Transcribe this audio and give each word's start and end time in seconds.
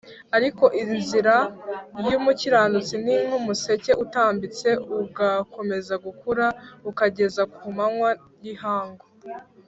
ariko 0.37 0.65
inzira 0.83 1.35
y’umukiranutsi 2.09 2.93
ni 3.03 3.15
nk’umuseke 3.25 3.91
utambitse, 4.03 4.67
ugakomeza 4.99 5.93
gukura 6.05 6.45
ukageza 6.89 7.41
ku 7.55 7.65
manywa 7.77 8.11
y’ihangu 8.43 9.05